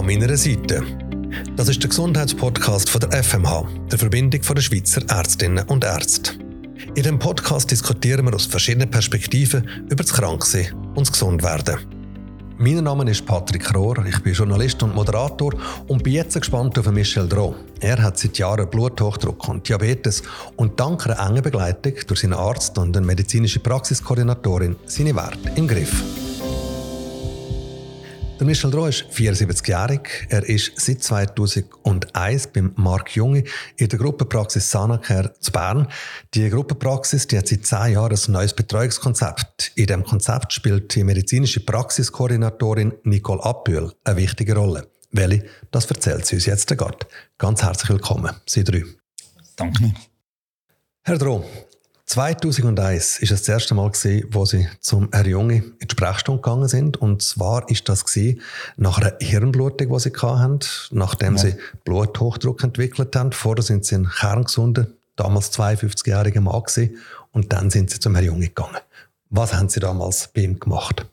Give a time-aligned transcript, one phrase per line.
[0.00, 0.82] An meiner Seite.
[1.56, 6.32] Das ist der Gesundheitspodcast von der FMH, der Verbindung der Schweizer Ärztinnen und Ärzte.
[6.94, 11.80] In dem Podcast diskutieren wir aus verschiedenen Perspektiven über das Kranksein und das Gesundwerden.
[12.56, 15.52] Mein Name ist Patrick Rohr, ich bin Journalist und Moderator
[15.86, 17.54] und bin jetzt gespannt auf Michel Droh.
[17.80, 20.22] Er hat seit Jahren Bluthochdruck und Diabetes
[20.56, 25.68] und dank einer engen Begleitung durch seinen Arzt und eine medizinische Praxiskoordinatorin seine Werte im
[25.68, 26.02] Griff.
[28.40, 30.26] Der Michel Droh ist 74-jährig.
[30.30, 33.44] Er ist seit 2001 beim Marc Junge
[33.76, 35.86] in der Gruppenpraxis Sanacare zu Bern.
[36.32, 39.72] Die Gruppenpraxis die hat seit zehn Jahren ein neues Betreuungskonzept.
[39.74, 44.88] In diesem Konzept spielt die medizinische Praxiskoordinatorin Nicole Appühl eine wichtige Rolle.
[45.10, 47.06] Welche, das erzählt sie uns jetzt gerade.
[47.36, 48.84] Ganz herzlich willkommen, Sie drei.
[49.56, 49.92] Danke.
[51.02, 51.44] Herr Droh,
[52.10, 56.66] 2001 ist das erste Mal gewesen, wo sie zum Herr Junge in die Sprechstunde gegangen
[56.66, 56.96] sind.
[56.96, 58.40] Und zwar ist das gewesen,
[58.76, 60.58] nach einer Hirnblutung, die sie hatten,
[60.90, 61.42] nachdem ja.
[61.42, 61.54] sie
[61.84, 63.30] Bluthochdruck entwickelt haben.
[63.30, 66.96] Vorher sind sie ein kerngesunder, damals 52-jähriger Mann gewesen.
[67.30, 68.80] Und dann sind sie zum Herr Junge gegangen.
[69.28, 71.06] Was haben sie damals bei ihm gemacht?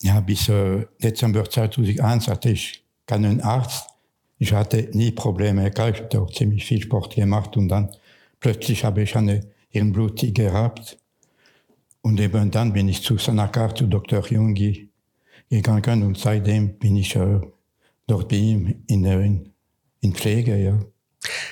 [0.00, 3.88] Ja, bis äh, Dezember 2001 hatte ich keinen Arzt.
[4.38, 5.68] Ich hatte nie Probleme.
[5.68, 7.90] Ich hatte auch ziemlich viel Sport gemacht und dann
[8.38, 10.98] plötzlich habe ich eine Hirnblutung gehabt.
[12.02, 14.24] Und eben dann bin ich zu Sanakar, zu Dr.
[14.26, 14.90] Jungi
[15.48, 17.40] gegangen und seitdem bin ich äh,
[18.06, 19.52] dort bei ihm in, in,
[20.00, 20.56] in Pflege.
[20.56, 20.78] Ja.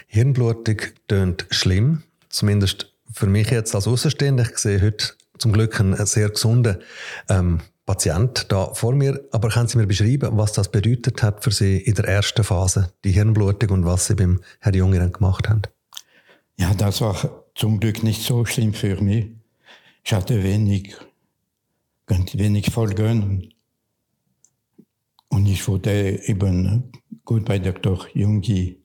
[0.07, 0.77] Hirnblutung
[1.09, 4.45] tönt schlimm, zumindest für mich jetzt als Außenstehender.
[4.51, 6.79] Ich sehe heute zum Glück einen sehr gesunden
[7.29, 9.20] ähm, Patient da vor mir.
[9.33, 12.92] Aber können Sie mir beschreiben, was das bedeutet hat für Sie in der ersten Phase,
[13.05, 15.62] die Hirnblutung und was Sie beim Herrn Junger gemacht haben?
[16.57, 19.27] Ja, das war zum Glück nicht so schlimm für mich.
[20.05, 20.97] Ich hatte wenig,
[22.06, 23.55] wenig Folgen.
[25.28, 26.92] Und ich wurde eben
[27.24, 28.06] gut bei Dr.
[28.14, 28.78] Jungi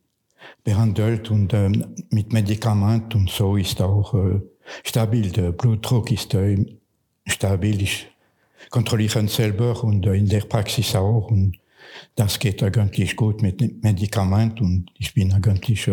[0.63, 1.69] behandelt und äh,
[2.09, 4.41] mit Medikament und so ist auch äh,
[4.83, 5.31] stabil.
[5.31, 6.65] Der Blutdruck ist äh,
[7.27, 7.81] stabil.
[7.81, 8.07] Ich
[8.69, 11.29] kontrolliere ihn selber und äh, in der Praxis auch.
[11.29, 11.57] Und
[12.15, 15.87] das geht eigentlich gut mit Medikament und ich bin eigentlich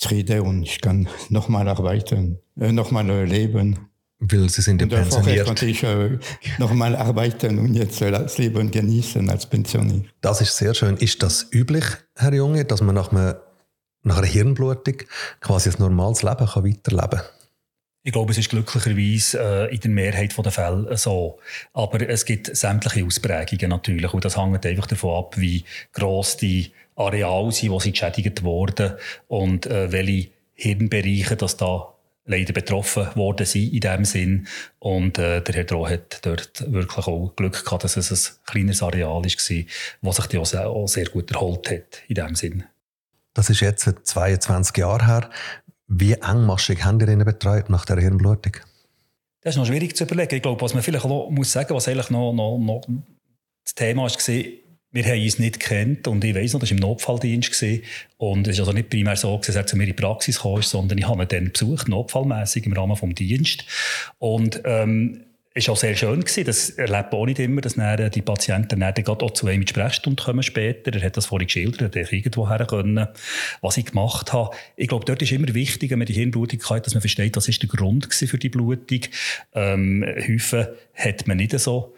[0.00, 3.90] zufrieden und ich kann nochmal arbeiten, äh, nochmal leben.
[4.22, 5.46] Weil Sie sind ja pensioniert.
[5.46, 6.18] konnte ich äh,
[6.58, 10.06] nochmal arbeiten und jetzt äh, das Leben genießen als Pensioniert.
[10.20, 10.98] Das ist sehr schön.
[10.98, 11.84] Ist das üblich,
[12.16, 13.36] Herr Junge, dass man nach, einem,
[14.02, 14.96] nach einer Hirnblutung
[15.40, 17.22] quasi ein normales Leben kann weiterleben kann?
[18.02, 21.38] Ich glaube, es ist glücklicherweise äh, in der Mehrheit der Fälle so.
[21.72, 24.12] Aber es gibt sämtliche Ausprägungen natürlich.
[24.12, 28.94] Und das hängt einfach davon ab, wie gross die Areale sind, wo sie geschädigt wurden
[29.28, 31.94] und äh, welche Hirnbereiche das da
[32.26, 34.46] leider betroffen worden sind in dem Sinn.
[34.78, 38.82] Und äh, der Herr Droh hat dort wirklich auch Glück gehabt, dass es ein kleineres
[38.82, 42.64] Areal war, das sich auch sehr, auch sehr gut erholt hat in dem Sinn.
[43.34, 45.30] Das ist jetzt 22 Jahre her.
[45.86, 48.56] Wie engmaschig haben ihr ihn betreut nach der Hirnblutung?
[49.40, 50.34] Das ist noch schwierig zu überlegen.
[50.34, 52.82] Ich glaube, was man vielleicht auch muss sagen, was eigentlich noch, noch, noch
[53.64, 54.44] das Thema war,
[54.92, 57.82] wir haben uns nicht gekannt und ich weiss noch, das war im Notfalldienst gewesen.
[58.18, 60.62] und es ist also nicht primär so, dass er zu mir in die Praxis kam,
[60.62, 63.66] sondern ich habe ihn dann besucht, notfallmässig im Rahmen des Dienstes
[64.18, 65.24] und ähm,
[65.54, 66.44] war auch sehr schön gewesen.
[66.44, 69.70] Das erlebt auch nicht immer, dass dann die Patienten dann auch zu einem in die
[69.70, 70.94] Sprechstunde kommen später.
[70.94, 72.66] Er hat das vorhin geschildert, er irgendwo her
[73.60, 74.54] was ich gemacht habe.
[74.76, 77.48] Ich glaube, dort ist immer wichtig, wenn man die Hirnblutung hat, dass man versteht, was
[77.48, 79.00] ist der Grund für die Blutung.
[79.54, 81.94] Ähm, häufig hat man nicht so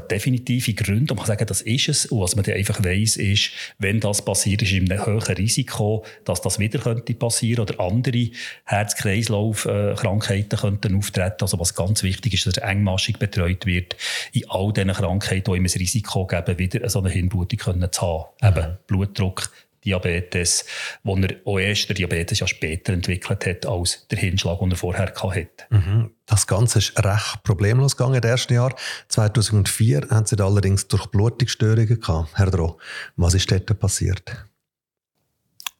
[0.00, 2.06] definitive Gründe, um zu sagen, das ist es.
[2.06, 6.40] Und was man dann einfach weiss, ist, wenn das passiert, ist einem höheren Risiko, dass
[6.40, 8.30] das wieder könnte passieren oder andere
[8.64, 11.38] Herz-Kreislauf-Krankheiten könnten auftreten.
[11.40, 13.96] Also was ganz wichtig ist, dass er engmaschig betreut wird,
[14.32, 17.58] in all diesen Krankheiten, die ihm ein Risiko geben, wieder so eine Hirnblutung
[17.90, 18.24] zu haben.
[18.40, 18.48] Mhm.
[18.48, 19.50] Eben Blutdruck,
[19.84, 20.64] Diabetes,
[21.02, 24.76] wo er auch erst der Diabetes ja später entwickelt hat als der Hirnschlag, den er
[24.76, 25.48] vorher hatte.
[25.70, 26.10] Mhm.
[26.26, 28.74] Das Ganze ist recht problemlos gegangen im ersten Jahr.
[29.08, 32.30] 2004 haben sie allerdings durch Blutungsstörungen gehabt.
[32.34, 32.78] Herr Droh,
[33.16, 34.22] was ist dort passiert?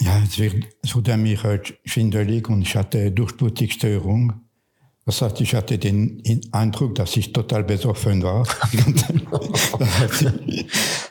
[0.00, 4.40] Ja, es wird zudem mich halt schwindelig und ich hatte Durchblutungsstörung.
[5.06, 6.22] Das heißt, ich hatte den
[6.52, 8.46] Eindruck, dass ich total besoffen war.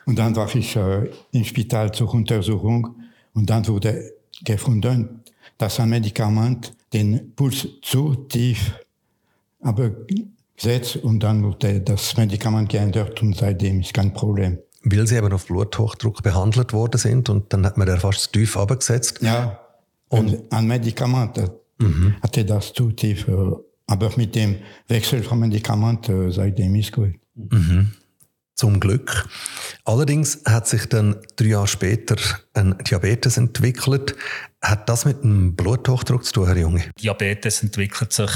[0.06, 2.96] und dann war ich äh, im Spital zur Untersuchung
[3.34, 4.14] und dann wurde
[4.44, 5.22] gefunden,
[5.58, 8.74] dass ein Medikament den Puls zu tief
[9.62, 9.92] aber
[10.56, 14.60] gesetzt und dann wurde das Medikament geändert und seitdem ist kein Problem.
[14.84, 18.58] Weil sie eben auf Bluthochdruck behandelt worden sind und dann hat man ja fast tief
[18.58, 19.20] abgesetzt.
[19.22, 19.60] Ja,
[20.10, 21.38] und ein Medikament
[21.80, 22.16] mhm.
[22.22, 23.34] hatte das zu tief äh,
[23.94, 24.58] aber mit dem
[24.88, 27.14] Wechsel von Medikamenten äh, seitdem ist gut.
[27.36, 27.92] Mhm.
[28.56, 29.28] zum Glück.
[29.84, 32.16] Allerdings hat sich dann drei Jahre später
[32.54, 34.16] ein Diabetes entwickelt.
[34.62, 36.84] Hat das mit dem Bluthochdruck zu tun, Herr Junge?
[37.02, 38.30] Diabetes entwickelt sich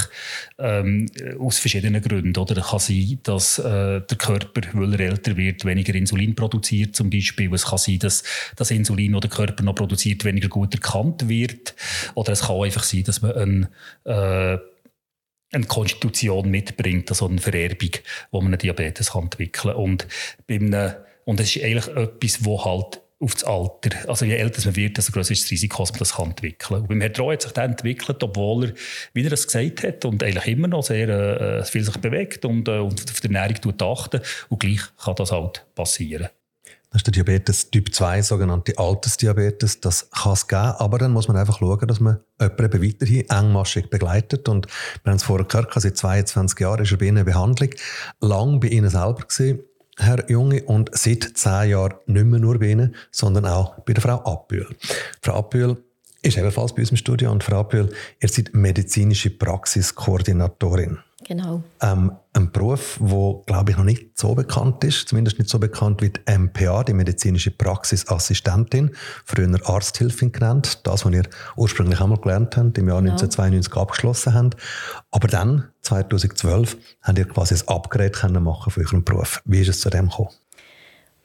[0.58, 1.06] ähm,
[1.40, 2.36] aus verschiedenen Gründen.
[2.36, 2.58] Oder?
[2.58, 7.12] Es kann sein, dass äh, der Körper, weil er älter wird, weniger Insulin produziert zum
[7.12, 7.54] Beispiel.
[7.54, 8.24] Es kann sein, dass
[8.56, 11.76] das Insulin, das der Körper noch produziert, weniger gut erkannt wird.
[12.16, 13.68] Oder es kann einfach sein, dass man ein
[14.04, 14.58] äh,
[15.52, 17.92] eine Konstitution mitbringt, also eine Vererbung,
[18.32, 19.84] wo man einen Diabetes kann entwickeln kann.
[19.84, 20.08] Und,
[20.50, 20.94] einem,
[21.26, 24.98] und das ist eigentlich etwas, wo halt auf das Alter, also je älter man wird,
[24.98, 26.82] desto größer ist das Risiko, dass man das kann entwickeln kann.
[26.82, 28.74] Und beim Herrn Treu hat sich das entwickelt, obwohl er,
[29.14, 32.68] wie er es gesagt hat, und eigentlich immer noch sehr äh, viel sich bewegt und,
[32.68, 36.30] äh, und auf die Ernährung achten und gleich kann das halt passieren.
[36.90, 39.82] Das ist der Diabetes Typ 2, sogenannte Altersdiabetes.
[39.82, 43.90] Das kann es geben, aber dann muss man einfach schauen, dass man jemanden weiterhin engmaschig
[43.90, 44.48] begleitet.
[44.48, 44.68] Und
[45.04, 47.72] wir haben es vorher gehört, seit 22 Jahren ist er bei Ihnen in Behandlung.
[48.22, 49.60] Lang bei Ihnen selber gewesen,
[49.98, 54.02] Herr Junge, und seit 10 Jahren nicht mehr nur bei Ihnen, sondern auch bei der
[54.02, 54.68] Frau Abbühl.
[55.22, 55.76] Frau Abbühl
[56.22, 57.92] ist ebenfalls bei uns im Studio und Frau Abbühl,
[58.22, 61.00] ihr seid medizinische Praxiskoordinatorin.
[61.28, 61.62] Genau.
[61.82, 66.02] Ähm, ein Beruf, der, glaube ich, noch nicht so bekannt ist, zumindest nicht so bekannt
[66.02, 68.92] wie die MPA, die medizinische Praxisassistentin,
[69.26, 71.24] früher Arzthilfin genannt, das, was ihr
[71.58, 73.12] ursprünglich einmal gelernt habt, im Jahr genau.
[73.12, 74.56] 1992 abgeschlossen habt.
[75.12, 79.42] Aber dann, 2012, habt ihr quasi ein Upgrade können machen von eurem Beruf.
[79.44, 80.30] Wie ist es zu dem gekommen?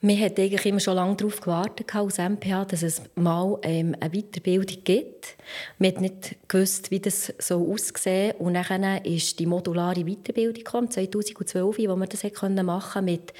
[0.04, 4.10] Wir haben eigentlich immer schon lange darauf gewartet als MPH, dass es mal ähm, eine
[4.10, 5.36] Weiterbildung gibt.
[5.78, 10.90] Wir haben nicht gewusst, wie das so aussehen Und dann ist die modulare Weiterbildung gekommen,
[10.90, 13.32] 2012, wo wir das machen konnten mit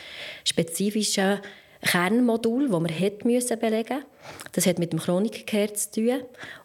[0.45, 1.41] spezifischen
[1.81, 4.05] Kernmodulen, die wir hätten müssen belegen
[4.53, 6.21] Das hat mit dem Chroniker zu tun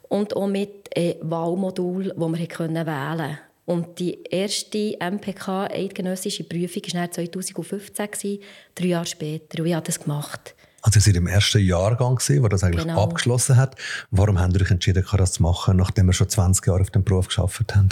[0.10, 3.47] und auch mit äh, Wahlmodulen, die wir wählen konnten.
[3.68, 8.40] Und die erste MPK, eidgenössische Prüfung, war 2015,
[8.74, 9.60] drei Jahre später.
[9.60, 10.56] Und ich habe das gemacht.
[10.82, 13.04] Also Sie waren im ersten Jahrgang, wo das eigentlich genau.
[13.04, 13.76] abgeschlossen hat.
[14.10, 17.04] Warum haben Sie sich entschieden, das zu machen, nachdem Sie schon 20 Jahre auf dem
[17.04, 17.90] Beruf gearbeitet haben?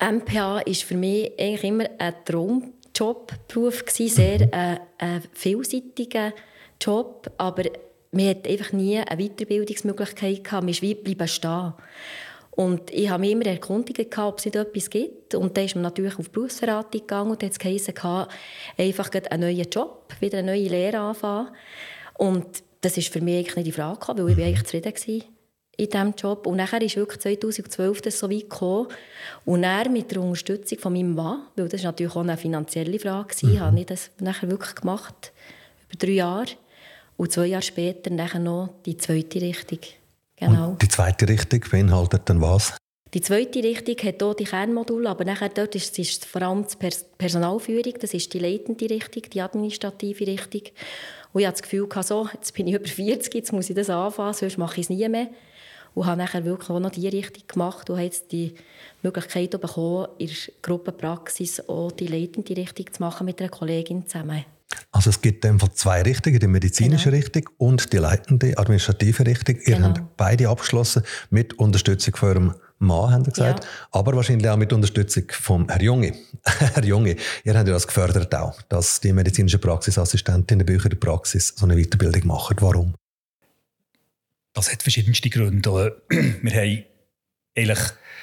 [0.00, 4.52] MPA war für mich eigentlich immer ein Traumjobberuf, sehr mhm.
[4.52, 6.32] ein, ein vielseitiger
[6.80, 7.64] Job, aber
[8.12, 10.62] man hat einfach nie eine Weiterbildungsmöglichkeit gehabt.
[10.62, 11.72] Man ist wie bleiben stehen.
[12.60, 15.34] Und ich habe mich immer erkundigt, ob es nicht etwas gibt.
[15.34, 17.94] Und dann ist man natürlich auf die Berufsberatung gegangen und hat es geheißen,
[18.76, 21.48] einfach einen neuen Job, wieder eine neue Lehre anfangen.
[22.18, 22.44] Und
[22.82, 25.28] das war für mich eigentlich nicht die Frage, weil ich eigentlich zufrieden war
[25.78, 26.46] in diesem Job.
[26.46, 28.88] Und dann ist wirklich 2012 das so weit gekommen.
[29.46, 32.98] Und dann mit der Unterstützung von meinem Mann, weil das war natürlich auch eine finanzielle
[32.98, 33.60] Frage, mhm.
[33.60, 35.32] habe ich das nachher wirklich gemacht,
[35.88, 36.50] über drei Jahre.
[37.16, 39.78] Und zwei Jahre später nachher noch die zweite Richtung.
[40.40, 40.70] Genau.
[40.70, 42.74] Und die zweite Richtung beinhaltet dann was?
[43.12, 46.88] Die zweite Richtung hat hier die Kernmodule, aber nachher dort ist, ist vor allem die
[47.18, 50.62] Personalführung, das ist die leitende Richtung, die administrative Richtung.
[51.32, 53.90] Und ich hatte das Gefühl, so, jetzt bin ich über 40, jetzt muss ich das
[53.90, 55.28] anfangen, sonst mache ich es nie mehr.
[55.92, 58.54] Und habe nachher wirklich auch noch die Richtung gemacht und habe jetzt die
[59.02, 64.44] Möglichkeit bekommen, in der Gruppenpraxis auch die leitende Richtung zu machen mit einer Kollegin zusammen.
[64.92, 67.16] Also es gibt einfach zwei Richtungen, die medizinische genau.
[67.16, 69.56] Richtung und die leitende administrative Richtung.
[69.64, 69.88] Ihr genau.
[69.88, 73.70] habt beide abgeschlossen mit Unterstützung von eurem Mann, haben Sie gesagt, ja.
[73.92, 76.14] aber wahrscheinlich auch mit Unterstützung von Herr Junge.
[76.44, 80.88] Herr Junge, ihr habt ja das gefördert auch, dass die medizinische Praxisassistentin in der Bücher
[80.88, 82.56] der Praxis so eine Weiterbildung machen.
[82.60, 82.94] Warum?
[84.54, 86.02] Das hat verschiedenste Gründe.
[86.08, 86.84] Wir haben
[87.54, 87.80] eigentlich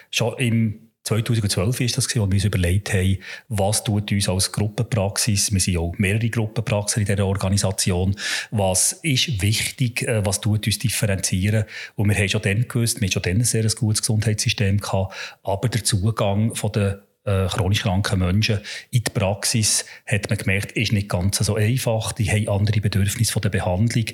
[0.09, 5.53] schon im 2012 ist das, wo wir uns überlegt haben, was tut uns als Gruppenpraxis,
[5.53, 8.15] wir sind auch mehrere Gruppenpraxen in dieser Organisation,
[8.51, 11.63] was ist wichtig, äh, was tut uns differenzieren.
[11.95, 15.15] Und wir haben schon dann gewusst, wir haben schon dann ein sehr gutes Gesundheitssystem gehabt,
[15.43, 20.71] aber der Zugang von der äh, chronisch kranken Menschen in die Praxis hat man gemerkt,
[20.71, 22.13] ist nicht ganz so einfach.
[22.13, 24.05] Die haben andere Bedürfnisse von der Behandlung.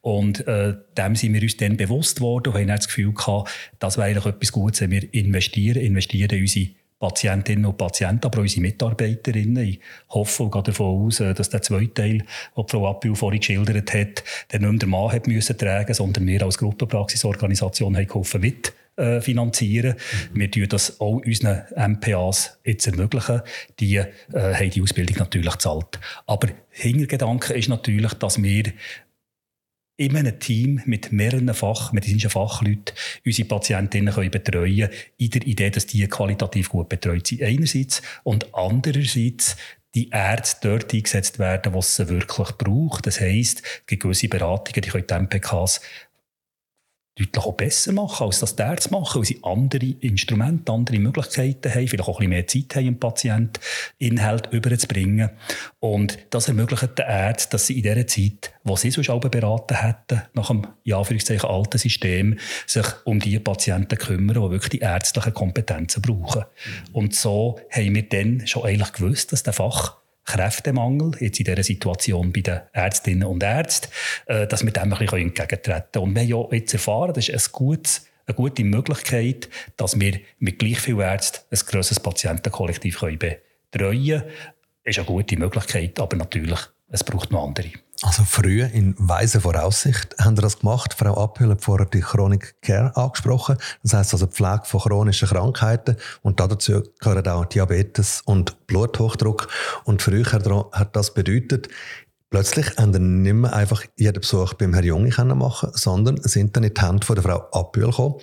[0.00, 3.50] Und äh, dem sind wir uns dann bewusst worden und haben dann das Gefühl gehabt,
[3.78, 8.38] das wäre eigentlich etwas Gutes, wenn wir investieren, investieren in unsere Patientinnen und Patienten, aber
[8.38, 9.68] auch unsere Mitarbeiterinnen.
[9.68, 12.24] Ich hoffe und gehe davon aus, äh, dass der zweite Teil,
[12.56, 16.26] den Frau Appel vorhin geschildert hat, den nicht mehr der Mann hat müssen tragen, sondern
[16.26, 19.96] wir als Gruppenpraxisorganisation haben geholfen mit äh, finanzieren.
[20.32, 20.40] Mhm.
[20.40, 23.42] Wir tun das auch unseren MPAs jetzt ermöglichen.
[23.80, 25.98] Die äh, haben die Ausbildung natürlich gezahlt.
[26.26, 28.64] Aber Hintergedanke ist natürlich, dass wir
[29.96, 32.94] in einem Team mit mehreren Fach, medizinischen Fachleuten
[33.24, 38.54] unsere Patientinnen können betreuen in der Idee, dass die qualitativ gut betreut sind einerseits und
[38.54, 39.56] andererseits
[39.94, 43.06] die Ärzte dort eingesetzt werden, was sie wirklich braucht.
[43.06, 45.80] Das heisst, es gibt gewisse Beratungen, die können die MPKs
[47.18, 51.72] deutlich auch besser machen, als das die Ärzte machen, weil sie andere Instrumente, andere Möglichkeiten
[51.72, 53.60] haben, vielleicht auch ein bisschen mehr Zeit haben, dem Patienten
[53.98, 55.30] Inhalt überzubringen.
[55.78, 59.76] Und das ermöglicht den Ärzten, dass sie in dieser Zeit, wo sie sonst auch beraten
[59.76, 64.78] hätten, nach dem, ja, Anführungszeichen, alten System, sich um die Patienten kümmern, die wirklich die
[64.78, 66.44] ärztlichen Kompetenzen brauchen.
[66.92, 71.62] Und so haben wir dann schon eigentlich gewusst, dass der Fach Kräftemangel, jetzt in dieser
[71.62, 73.88] Situation bei den Ärztinnen und Ärzten,
[74.26, 76.04] äh, dass wir dem ein bisschen entgegentreten können.
[76.04, 80.20] Und wir haben ja jetzt erfahren, das ist ein gutes, eine gute Möglichkeit, dass wir
[80.38, 83.18] mit gleich vielen Ärzten ein grosses Patientenkollektiv betreuen
[83.68, 84.22] können.
[84.84, 87.70] Das ist eine gute Möglichkeit, aber natürlich, es braucht noch andere.
[88.04, 90.92] Also früh in weiser Voraussicht haben Sie das gemacht.
[90.92, 93.56] Frau Abhüll hat vorher die Chronic Care angesprochen.
[93.84, 99.46] Das heißt also Pflege von chronischen Krankheiten und dazu gehören auch Diabetes und Bluthochdruck.
[99.84, 100.24] Und früher
[100.72, 101.68] hat das bedeutet,
[102.28, 106.64] Plötzlich haben dann nicht mehr einfach jeden Besuch beim Herrn Junge machen sondern sind dann
[106.64, 108.14] in die Hände von der Frau Abbühl gekommen,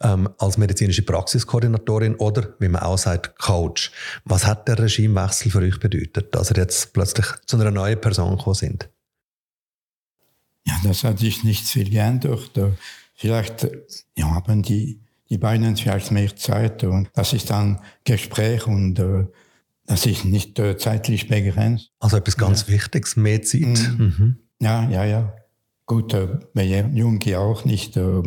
[0.00, 3.92] ähm, als medizinische Praxiskoordinatorin oder, wie man auch sagt, Coach.
[4.24, 8.38] Was hat der Regimewechsel für euch bedeutet, dass ihr jetzt plötzlich zu einer neuen Person
[8.38, 8.88] gekommen sind?
[10.68, 12.52] Ja, das hat sich nicht viel geändert.
[13.14, 13.66] Vielleicht
[14.16, 19.26] ja, haben die, die beiden vielleicht mehr Zeit und das ist dann Gespräch und äh,
[19.86, 21.90] das ist nicht äh, zeitlich begrenzt.
[21.98, 22.74] Also etwas ganz ja.
[22.74, 23.62] Wichtiges, mehr Zeit.
[23.62, 24.14] Mhm.
[24.18, 24.36] Mhm.
[24.60, 25.34] Ja, ja, ja.
[25.86, 27.96] Gut, äh, bei Jungi auch nicht.
[27.96, 28.22] Äh,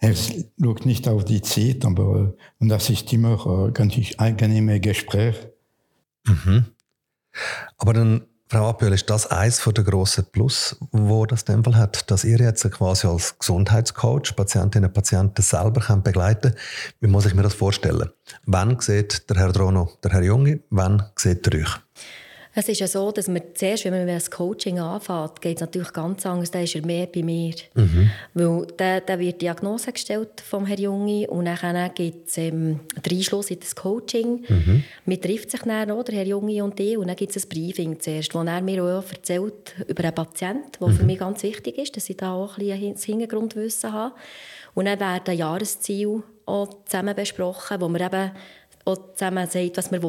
[0.00, 4.80] er schaut nicht auf die Zeit, aber äh, und das ist immer äh, ganz angenehme
[4.80, 5.36] Gespräch.
[6.26, 6.66] Mhm.
[7.78, 8.22] Aber dann
[8.52, 12.38] Frau Aböhl, ist das eines der grossen Plus, wo das in Fall hat, dass ihr
[12.38, 16.56] jetzt quasi als Gesundheitscoach Patientinnen und Patienten selber begleiten könnt?
[16.98, 18.10] Wie muss ich mir das vorstellen?
[18.46, 21.78] Wann sieht der Herr Drono, der Herr Junge, wann sieht er euch?
[22.52, 25.92] Es ist ja so, dass man zuerst, wenn man das Coaching anfängt, geht es natürlich
[25.92, 26.50] ganz anders.
[26.50, 27.54] Dann ist er mehr bei mir.
[27.74, 28.10] Mhm.
[28.34, 33.18] Weil da, da wird Diagnose gestellt vom Herrn Junge und dann gibt es ähm, den
[33.18, 34.44] Einschluss in das Coaching.
[34.48, 34.84] Mhm.
[35.06, 37.48] Man trifft sich dann auch, der Herr Junge und ich, und dann gibt es ein
[37.48, 40.96] Briefing zuerst, wo er mir auch erzählt über einen Patienten, was mhm.
[40.96, 44.14] für mich ganz wichtig ist, dass ich da auch ein bisschen das Hintergrundwissen habe.
[44.74, 48.30] Und dann werden Jahresziele auch zusammen besprochen, wo man eben
[48.84, 50.02] auch zusammen sagt, was man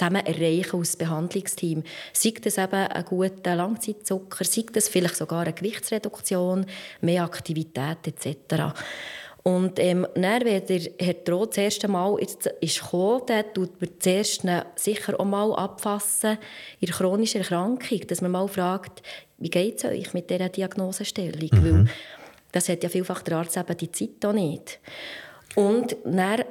[0.00, 1.82] zusammen erreichen als Behandlungsteam.
[2.12, 6.66] Sei das eben ein guter Langzeitzucker, sei das vielleicht sogar eine Gewichtsreduktion,
[7.00, 8.74] mehr Aktivität etc.
[9.42, 13.80] Und ähm, dann, wenn der Herr Droh das erste Mal jetzt ist gekommen, dann tut
[13.80, 14.42] man zuerst
[14.76, 16.38] sicher auch mal abfassen
[16.78, 19.02] in der chronischen Erkrankung, dass man mal fragt,
[19.38, 21.48] wie geht es euch mit dieser Diagnosestellung?
[21.52, 21.64] Mhm.
[21.64, 21.94] Weil
[22.52, 24.78] das hat ja vielfach der Arzt eben die Zeit auch nicht.
[25.54, 26.44] Und dann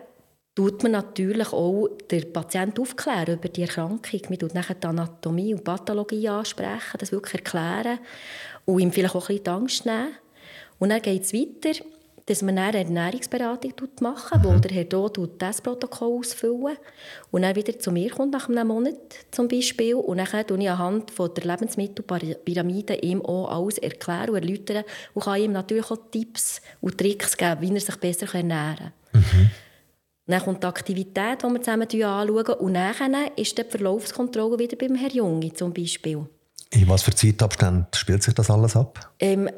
[0.60, 4.22] tut man natürlich auch den Patienten aufklären über die Erkrankung.
[4.28, 8.00] Man tut nachher die Anatomie und Pathologie ansprechen, das wirklich erklären
[8.66, 10.10] und ihm vielleicht auch ein bisschen die Angst nehmen.
[10.78, 11.82] Und dann geht es weiter,
[12.26, 14.44] dass man eine Ernährungsberatung macht, mhm.
[14.44, 16.76] wo der Herr Do das Protokoll ausfüllen
[17.32, 18.98] und dann wieder zu mir kommt nach einem Monat
[19.32, 24.36] zum Beispiel und dann tue ich anhand von der Lebensmittelpyramide ihm auch alles erklären und
[24.36, 28.92] erläutern und kann ihm natürlich auch Tipps und Tricks geben, wie er sich besser ernähren
[29.14, 29.22] kann.
[29.22, 29.52] Mhm.
[30.30, 32.60] Dann kommt die Aktivität, die wir zusammen anschauen.
[32.60, 36.28] Und dann ist die Verlaufskontrolle wieder beim Herrn Junge zum Beispiel.
[36.70, 39.12] In was für Zeitabständen spielt sich das alles ab?
[39.20, 39.50] Ähm,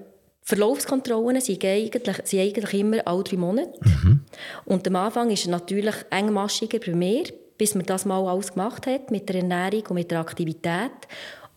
[0.44, 3.74] Verlaufskontrollen sind eigentlich, sind eigentlich immer alle drei Monate.
[3.82, 4.22] Mhm.
[4.64, 7.26] Und am Anfang ist es natürlich engmaschiger bei mir,
[7.58, 10.92] bis man das mal alles gemacht hat, mit der Ernährung und mit der Aktivität.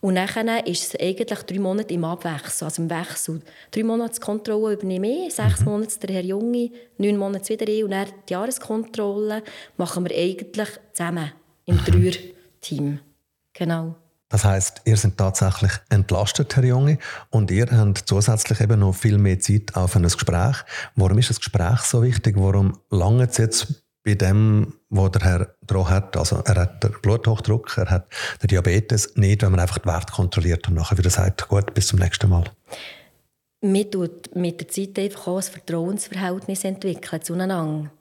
[0.05, 3.41] Und dann ist es eigentlich drei Monate im Abwechsel, also im Wechsel.
[3.71, 5.65] Drei Monate Kontrolle übernehme ich, sechs mhm.
[5.65, 6.69] Monate der Herr Junge,
[6.99, 9.41] neun Monate wieder ich und dann die Jahreskontrolle
[9.77, 11.31] machen wir eigentlich zusammen
[11.65, 11.83] im.
[11.83, 12.99] Dreier-Team.
[13.53, 13.95] Genau.
[14.29, 16.99] Das heißt, ihr seid tatsächlich entlastet, Herr Junge,
[17.31, 20.57] und ihr habt zusätzlich eben noch viel mehr Zeit auf ein Gespräch.
[20.95, 22.35] Warum ist das Gespräch so wichtig?
[22.37, 26.15] Warum lange es jetzt bei dem, was der Herr Droh hat.
[26.15, 28.07] Also er hat den Bluthochdruck, er hat
[28.41, 31.87] den Diabetes, nicht, wenn man einfach den Wert kontrolliert und nachher wieder sagt, gut, bis
[31.87, 32.45] zum nächsten Mal.
[33.61, 37.91] Wir tut mit der Zeit einfach auch ein Vertrauensverhältnis entwickeln zueinander.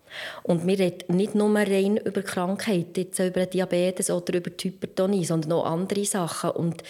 [0.42, 5.24] Und wir reden nicht nur rein über Krankheiten, jetzt über Diabetes oder über die Hypertonie,
[5.24, 6.50] sondern auch andere Sachen.
[6.50, 6.84] Und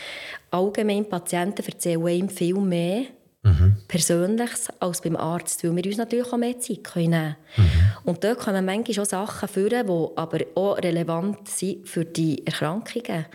[0.51, 3.05] allgemein Patienten erzählen ihm viel mehr
[3.45, 3.77] mhm.
[3.87, 7.37] Persönliches als beim Arzt, weil wir uns natürlich auch mehr Zeit nehmen können.
[7.57, 7.65] Mhm.
[8.05, 13.27] Und dort kommen manchmal auch Sachen führen, die aber auch relevant sind für die Erkrankungen,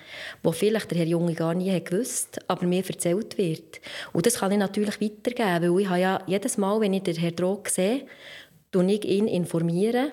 [0.45, 3.79] die vielleicht der Herr Junge gar nie hat gewusst aber mir erzählt wird.
[4.11, 7.15] Und das kann ich natürlich weitergeben, weil ich habe ja jedes Mal, wenn ich den
[7.15, 8.05] Herrn Drog sehe,
[8.73, 10.11] ich ihn informieren,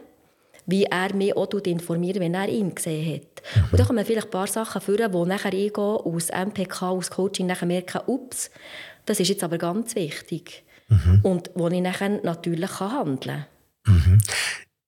[0.66, 3.42] wie er mich auch informiert, wenn er ihn gesehen hat.
[3.54, 3.68] Mhm.
[3.70, 7.46] Und dann kommen vielleicht ein paar Sachen führen, wo nachher ich aus MPK, aus Coaching
[7.46, 8.50] nachher merke, ups,
[9.06, 10.64] das ist jetzt aber ganz wichtig.
[10.88, 11.20] mhm.
[11.22, 13.46] und wo ich dann natürlich handeln kann.
[13.86, 14.18] Mhm.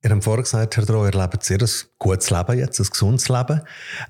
[0.04, 3.28] Ihr habt vorhin gesagt, Herr Droh, ihr lebt sehr ein gutes Leben jetzt, ein gesundes
[3.28, 3.62] Leben.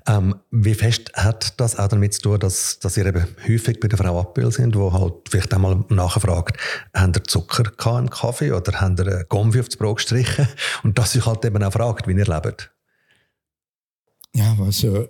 [0.07, 3.87] Ähm, wie fest hat das auch damit zu tun, dass, dass ihr eben häufig bei
[3.87, 6.59] der Frau Appel sind, wo halt vielleicht einmal nachfragt,
[6.93, 10.47] haben ihr Zucker im Kaffee oder haben ihr Gombi aufs Brot gestrichen?
[10.83, 12.71] Und dass sich halt eben auch fragt, wie ihr lebt.
[14.35, 15.07] Ja, also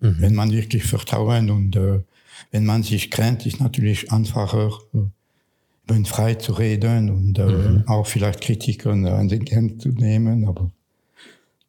[0.00, 0.16] mhm.
[0.18, 2.02] wenn man wirklich Vertrauen und äh,
[2.50, 7.84] wenn man sich kennt, ist natürlich einfacher, äh, frei zu reden und äh, mhm.
[7.86, 10.70] auch vielleicht Kritiken an den Händen zu nehmen, aber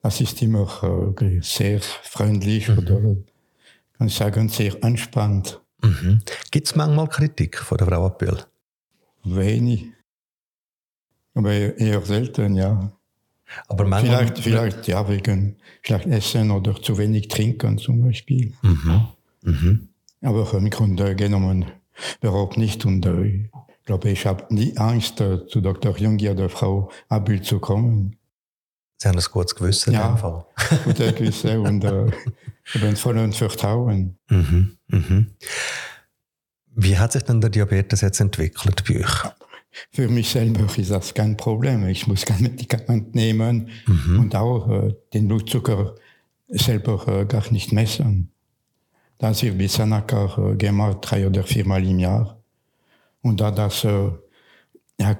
[0.01, 2.77] das ist immer äh, sehr freundlich mhm.
[2.77, 3.15] oder
[3.97, 5.61] kann ich sagen, sehr entspannt.
[5.81, 6.21] Mhm.
[6.51, 8.45] Gibt es manchmal Kritik von der Frau Appel?
[9.23, 9.87] Wenig.
[11.33, 12.91] Aber eher selten, ja.
[13.67, 18.53] Aber manchmal, vielleicht, vielleicht ja, wegen vielleicht Essen oder zu wenig Trinken zum Beispiel.
[18.61, 19.07] Mhm.
[19.41, 19.88] Mhm.
[20.21, 21.65] Aber im Grunde genommen
[22.21, 22.85] überhaupt nicht.
[22.85, 25.97] Und äh, ich glaube, ich habe nie Angst, äh, zu Dr.
[25.97, 28.15] Jungier, der Frau Abül, zu kommen.
[28.97, 30.45] Sie haben ein gutes Gewissen ja, in dem Fall.
[30.83, 32.07] gutes Gewissen und äh,
[32.73, 34.17] ich bin voller Vertrauen.
[34.29, 34.77] Mhm.
[34.87, 35.27] Mhm.
[36.75, 39.23] Wie hat sich denn der Diabetes jetzt entwickelt bei euch?
[39.91, 41.87] Für mich selber ist das kein Problem.
[41.87, 44.19] Ich muss kein Medikament nehmen mhm.
[44.19, 45.95] und auch äh, den Blutzucker
[46.47, 48.31] selber äh, gar nicht messen.
[49.19, 52.41] Das wird bis Sanakar äh, gemacht, drei oder viermal im Jahr.
[53.21, 54.09] Und da das äh,
[54.99, 55.15] ja,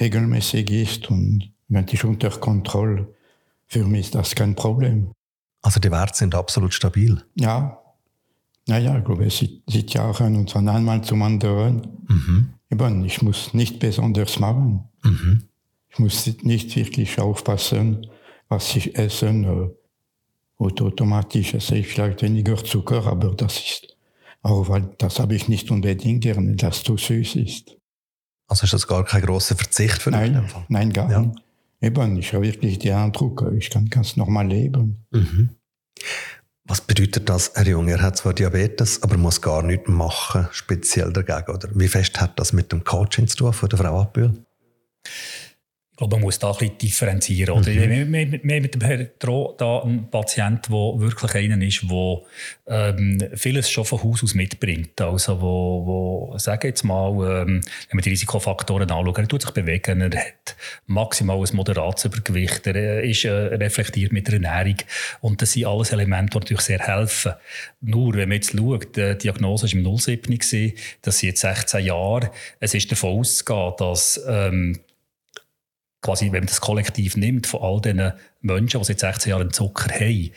[0.00, 3.14] regelmäßig ist und wirklich unter Kontrolle,
[3.66, 5.12] für mich ist das kein Problem.
[5.62, 7.22] Also die Werte sind absolut stabil?
[7.34, 7.78] Ja.
[8.66, 11.86] Naja, ich glaube, seit, seit Jahren und von einmal zum anderen.
[12.08, 12.54] Mhm.
[12.70, 14.84] Eben, ich muss nicht besonders machen.
[15.02, 15.44] Mhm.
[15.90, 18.06] Ich muss nicht wirklich aufpassen,
[18.48, 19.74] was ich esse.
[20.56, 23.96] Und automatisch esse ich vielleicht weniger Zucker, aber das ist
[24.42, 27.76] auch, weil das habe ich nicht unbedingt gerne, dass es zu süß ist.
[28.46, 30.20] Also ist das gar kein großer Verzicht für dich?
[30.20, 31.20] Nein, nein, gar ja.
[31.20, 31.42] nicht.
[31.80, 35.04] Eben, ich habe wirklich den Eindruck, ich kann ganz normal leben.
[35.10, 35.50] Mhm.
[36.66, 37.88] Was bedeutet das, Herr Jung?
[37.88, 41.68] Er hat zwar Diabetes, aber muss gar nichts machen, speziell dagegen, oder?
[41.74, 44.44] Wie fest hat das mit dem Coaching zu tun von der Frau Abbühl?
[45.94, 47.56] Ich glaube, man muss da ein bisschen differenzieren.
[47.56, 47.66] Mhm.
[47.66, 52.22] Wir, wir, wir, mit dem Herrn Droh da einen Patienten, der wirklich einer ist, der
[52.66, 55.00] ähm, vieles schon von Haus aus mitbringt.
[55.00, 55.86] Also, wo,
[56.32, 60.18] wo sagen jetzt mal, ähm, wenn man die Risikofaktoren anschaut, er tut sich bewegen, er
[60.18, 60.56] hat
[60.88, 64.78] maximal ein moderates Übergewicht, er ist äh, reflektiert mit der Ernährung.
[65.20, 67.34] Und das sind alles Elemente, die natürlich sehr helfen.
[67.80, 72.32] Nur, wenn man jetzt schaut, die Diagnose war im 07, das sind jetzt 16 Jahre,
[72.58, 74.80] es ist davon auszugehen, dass ähm,
[76.04, 78.12] quasi, wenn man das Kollektiv nimmt, von all diesen
[78.42, 80.30] Menschen, die seit 16 Jahren Zucker haben,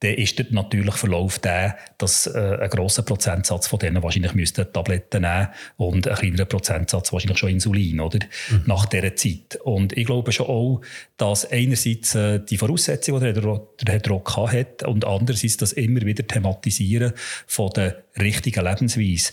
[0.00, 4.70] dann ist der natürliche Verlauf der, dass äh, ein grosser Prozentsatz von denen wahrscheinlich müsste
[4.70, 8.18] Tabletten nehmen und ein kleinerer Prozentsatz wahrscheinlich schon Insulin, oder?
[8.50, 8.62] Mhm.
[8.66, 9.60] Nach dieser Zeit.
[9.62, 10.80] Und ich glaube schon auch,
[11.18, 16.00] dass einerseits äh, die Voraussetzungen, die der, der Herr Rock hat, und andererseits das immer
[16.00, 17.12] wieder Thematisieren
[17.46, 19.32] von der richtigen Lebensweise,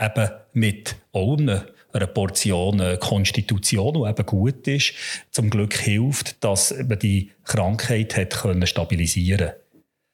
[0.00, 1.60] eben mit auch einem
[1.96, 4.94] einer Portion äh, Konstitution, die eben gut ist,
[5.30, 9.52] zum Glück hilft, dass man die Krankheit hat können stabilisieren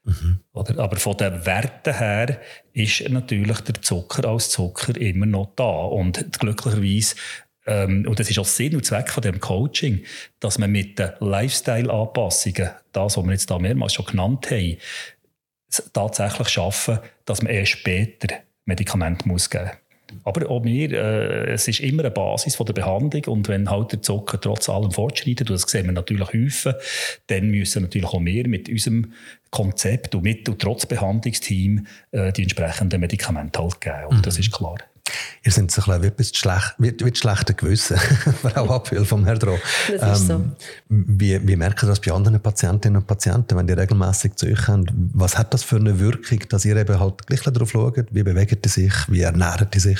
[0.04, 0.40] mhm.
[0.52, 0.78] Oder?
[0.78, 2.40] Aber von den Werten her
[2.72, 5.64] ist natürlich der Zucker als Zucker immer noch da.
[5.64, 7.16] Und glücklicherweise
[7.66, 10.04] ähm, und das ist auch Sinn und Zweck von dem Coaching,
[10.40, 14.78] dass man mit den Lifestyle-Anpassungen, das, was wir jetzt da mehrmals schon genannt haben,
[15.92, 19.81] tatsächlich schaffen, dass man erst später Medikamente muss geben muss.
[20.24, 23.92] Aber auch wir, äh, es ist immer eine Basis von der Behandlung und wenn halt
[23.92, 26.74] der Zucker trotz allem fortschreitet, und das sehen wir natürlich häufig,
[27.26, 29.12] dann müssen natürlich auch wir mit unserem
[29.50, 34.06] Konzept und mit und trotz Behandlungsteam äh, die entsprechenden Medikamente halt geben.
[34.08, 34.22] Und mhm.
[34.22, 34.78] das ist klar.
[35.44, 37.96] Ihr seid so ein bisschen schlecht, wie, wie schlechter Gewissen,
[38.42, 39.58] Frau Abhül vom Herrn Droh.
[39.88, 40.66] Das ist ähm, so.
[40.88, 45.10] Wie, wie merken das bei anderen Patientinnen und Patienten, wenn die regelmäßig zu euch haben?
[45.14, 48.58] Was hat das für eine Wirkung, dass ihr eben halt gleich darauf schaut, wie bewegen
[48.62, 49.98] die sich, wie ernähren die sich?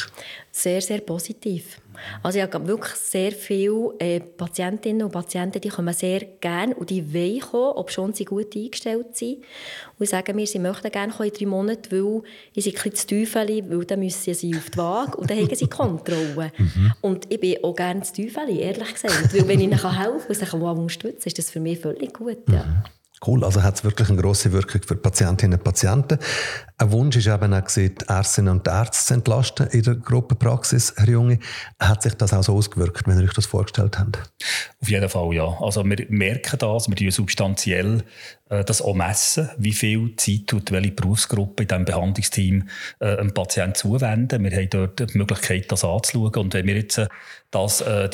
[0.53, 1.81] Sehr, sehr positiv.
[2.23, 6.91] Also ich habe wirklich sehr viele äh, Patientinnen und Patienten, die kommen sehr gerne und
[6.91, 9.45] die wollen kommen, ob schon sie gut eingestellt sind.
[9.99, 12.23] Und sagen mir, sie möchten gerne in drei Monaten, weil
[12.55, 15.55] ich ein bisschen zu Teufel, weil dann müssen sie auf die Waage und dann haben
[15.55, 16.53] sie Kontrolle.
[16.63, 16.93] Mhm.
[17.01, 19.33] Und ich bin auch gerne zu Teufel, ehrlich gesagt.
[19.35, 22.39] Weil wenn ich ihnen helfen kann und sie unterstützen ist das für mich völlig gut.
[22.49, 22.65] Ja.
[22.65, 23.02] Mhm.
[23.25, 26.19] Cool, also hat es wirklich eine grosse Wirkung für Patientinnen und Patienten.
[26.79, 31.09] Ein Wunsch ist eben auch, die Ärztinnen und Ärzte zu entlasten in der Gruppenpraxis, Herr
[31.09, 31.39] Junge.
[31.79, 34.19] Hat sich das auch so ausgewirkt, wenn ihr euch das vorgestellt habt?
[34.81, 35.57] Auf jeden Fall, ja.
[35.61, 38.03] Also wir merken das, wir tun substanziell
[38.65, 42.69] das auch messen, wie viel Zeit tut welche Berufsgruppe in diesem Behandlungsteam
[43.01, 44.45] äh, einem Patienten zuwenden.
[44.45, 46.35] Wir haben dort die Möglichkeit, das anzuschauen.
[46.35, 47.09] Und wenn wir jetzt äh,
[47.51, 48.09] das äh,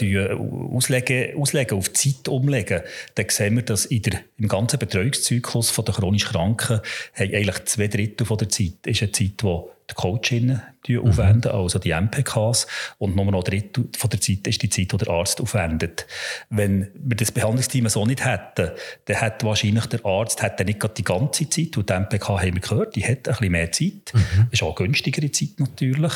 [0.72, 2.82] auslegen, auslegen, auf die Zeit umlegen,
[3.14, 6.80] dann sehen wir, dass in der, im ganzen Betreuungszyklus der chronisch Kranken
[7.16, 11.08] eigentlich zwei Drittel von der Zeit ist eine Zeit, wo die Coachinnen mhm.
[11.08, 12.66] aufwenden, also die MPKs,
[12.98, 16.06] und nur noch ein Drittel von der Zeit ist die Zeit, die der Arzt aufwendet.
[16.50, 18.70] Wenn wir das Behandlungsteam so nicht hätten,
[19.06, 22.60] dann hätte wahrscheinlich der Arzt hätte nicht die ganze Zeit, und die MPK haben wir
[22.60, 24.48] gehört, die hat ein bisschen mehr Zeit, mhm.
[24.50, 26.12] ist auch günstigere Zeit natürlich.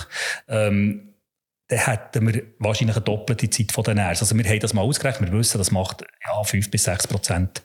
[0.49, 1.09] Ähm,
[1.69, 4.25] dann hätten wir wahrscheinlich eine doppelte Zeit von den Ärzten.
[4.25, 7.63] Also wir haben das mal ausgerechnet, wir wissen, das macht ja, 5 bis 6 Prozent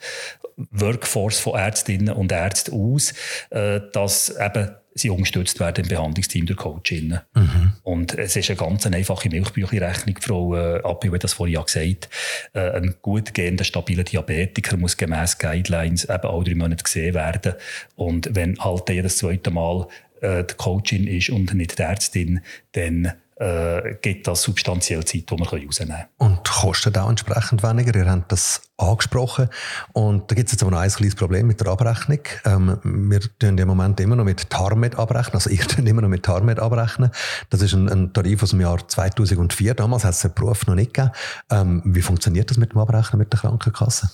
[0.71, 3.13] Workforce von Ärztinnen und Ärzten aus,
[3.49, 7.21] äh, dass eben sie unterstützt werden im Behandlungsteam durch Coachinnen.
[7.33, 7.73] Mhm.
[7.83, 12.09] Und es ist eine ganz einfache Milchbüchlerechnung, Frau äh, Appi hat das vorhin ja gesagt.
[12.53, 17.53] Äh, ein gut gehender, stabiler Diabetiker muss gemäß Guidelines eben alle drei Monate gesehen werden.
[17.95, 19.87] Und wenn halt jedes zweite Mal
[20.21, 22.41] äh, die Coachin ist und nicht die Ärztin,
[22.73, 26.07] dann äh, gibt das substanziell Zeit, die wir rausnehmen können.
[26.17, 27.95] Und kostet auch entsprechend weniger.
[27.95, 29.49] Ihr habt das angesprochen.
[29.93, 32.19] Und da gibt es jetzt aber noch ein kleines Problem mit der Abrechnung.
[32.45, 35.35] Ähm, wir tun im Moment immer noch mit Tarmed abrechnen.
[35.35, 37.11] Also ihr tun immer noch mit Tarmed abrechnen.
[37.49, 39.75] Das ist ein, ein Tarif aus dem Jahr 2004.
[39.75, 41.13] Damals hat es den Beruf noch nicht gegeben.
[41.51, 44.09] Ähm, wie funktioniert das mit dem Abrechnen mit der Krankenkasse?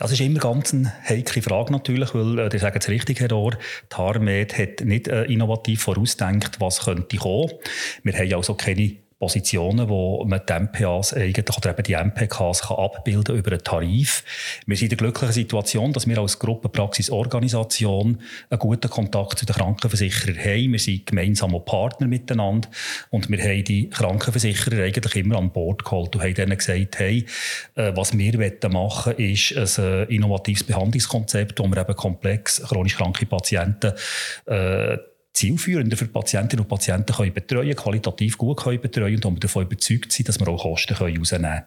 [0.00, 3.32] Das ist immer ganz eine heikle Frage natürlich, weil, äh, die sagen es richtig, Herr
[3.32, 3.52] Ohr,
[3.92, 7.50] die Harmed hat nicht äh, innovativ vorausdenkt, was könnte kommen.
[8.02, 12.78] Wir haben also keine Positionen, wo man die MPAs eigentlich, oder eben die MPKs kann
[12.78, 14.24] abbilden über einen Tarif.
[14.64, 19.54] Wir sind in der glücklichen Situation, dass wir als Gruppenpraxisorganisation einen guten Kontakt zu den
[19.56, 20.72] Krankenversicherern haben.
[20.72, 22.70] Wir sind gemeinsam auch Partner miteinander
[23.10, 27.26] und wir haben die Krankenversicherer eigentlich immer an Bord geholt und haben denen gesagt, hey,
[27.74, 28.38] äh, was wir
[28.70, 33.92] machen wollen, ist ein äh, innovatives Behandlungskonzept, wo wir eben komplex chronisch kranke Patienten
[34.46, 34.96] äh,
[35.32, 40.12] zielführender für Patientinnen und Patienten können betreuen qualitativ gut können betreuen und wir davon überzeugt
[40.12, 41.64] sind, dass wir auch Kosten können rausnehmen können.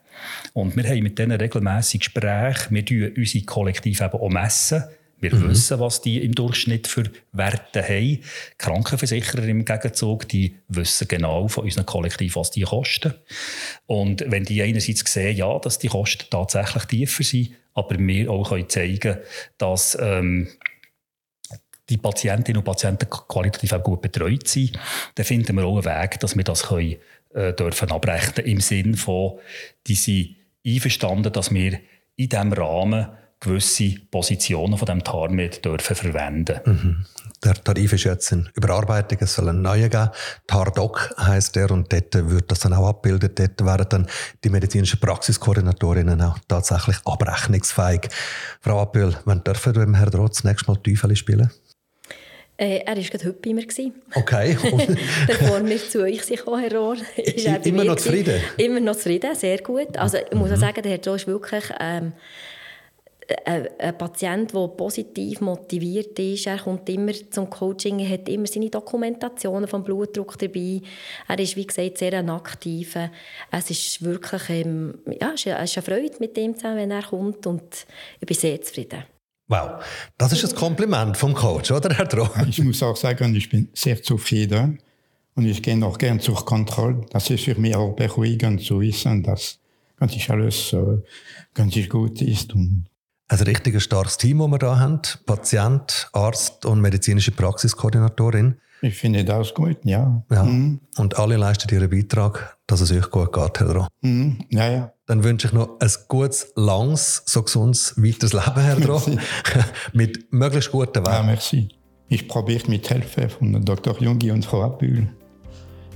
[0.53, 4.83] Und wir haben mit denen regelmässig Gespräche, wir messen unsere Kollektiv eben auch messen.
[5.23, 5.51] Wir mhm.
[5.51, 8.01] wissen, was die im Durchschnitt für Werte haben.
[8.01, 8.21] Die
[8.57, 13.13] Krankenversicherer im Gegenzug, die wissen genau von unserem Kollektiv, was die kosten.
[13.85, 18.49] Und wenn die einerseits sehen, ja, dass die Kosten tatsächlich tiefer sind, aber wir auch
[18.49, 19.17] können zeigen,
[19.57, 20.49] dass ähm,
[21.89, 24.79] die Patientinnen und Patienten qualitativ auch gut betreut sind,
[25.15, 26.95] dann finden wir auch einen Weg, dass wir das können,
[27.33, 29.39] äh, dürfen abrechnen im Sinne von,
[29.87, 31.79] die sind einverstanden, dass wir
[32.15, 33.07] in diesem Rahmen
[33.43, 36.59] gewisse Positionen von dem TARMED dürfen verwenden.
[36.65, 37.05] Mhm.
[37.43, 40.09] Der Tarif ist jetzt in Überarbeitung, es soll einen neuen geben.
[40.47, 43.37] TARDOC heisst der und dort wird das dann auch abgebildet.
[43.37, 44.07] Dort werden dann
[44.45, 48.07] die medizinischen Praxiskoordinatorinnen auch tatsächlich abrechnungsfähig.
[48.61, 51.51] Frau Appel, wann dürfen wir mit Herrn Drotz nächstes Mal Teufel spielen?
[52.55, 53.65] Äh, er war gerade heute bei mir.
[54.13, 54.57] Okay.
[55.27, 56.97] Bevor wir zu euch gekommen, Herr Rohr.
[57.17, 58.39] Ist er immer noch zufrieden?
[58.57, 59.97] Immer noch zufrieden, sehr gut.
[59.97, 60.55] Also ich muss mhm.
[60.55, 62.13] auch sagen, der Herr Rohr ist wirklich ähm,
[63.45, 66.45] ein, ein, Patient, der positiv motiviert ist.
[66.45, 70.81] Er kommt immer zum Coaching, er hat immer seine Dokumentationen vom Blutdruck dabei.
[71.27, 73.09] Er ist, wie gesagt, sehr ein aktiver.
[73.51, 77.47] Es ist wirklich ähm, ja, es ist eine Freude mit ihm zusammen, wenn er kommt
[77.47, 77.85] und
[78.19, 79.05] ich bin sehr zufrieden.
[79.47, 79.83] Wow,
[80.17, 82.29] das ist ein Kompliment vom Coach, oder Herr Droh?
[82.47, 84.79] Ich muss auch sagen, ich bin sehr zufrieden
[85.35, 87.01] und ich gehe auch gern zur Kontrolle.
[87.11, 89.59] Das ist für mich auch beruhigend zu wissen, dass
[89.97, 91.01] ganz alles äh,
[91.53, 92.53] ganz gut ist.
[92.53, 92.85] Und
[93.27, 95.01] ein richtig starkes Team, das wir hier haben.
[95.25, 98.55] Patient, Arzt und medizinische Praxiskoordinatorin.
[98.81, 100.23] Ich finde das gut, ja.
[100.29, 100.43] ja.
[100.43, 100.81] Mhm.
[100.97, 103.87] Und alle leisten ihren Beitrag, dass es euch gut geht, Herr Droh.
[104.01, 104.45] Mhm.
[104.49, 104.92] Ja, ja.
[105.05, 109.01] Dann wünsche ich noch ein gutes, langes, so gesundes, weiteres Leben, Herr Droh.
[109.93, 111.11] mit möglichst guten Werten.
[111.11, 111.69] Ja, merci.
[112.07, 113.99] Ich probiere mit Hilfe von Dr.
[114.01, 115.09] Jungi und Frau Abühl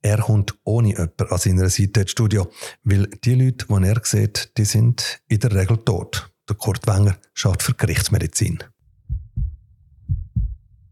[0.00, 2.50] Er kommt ohne jemanden an seiner Seite ins Studio,
[2.82, 6.30] weil die Leute, die er sieht, die sind in der Regel tot.
[6.48, 8.64] Der Kurt Wenger schaut für Gerichtsmedizin.